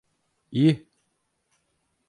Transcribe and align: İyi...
İyi... 0.51 0.87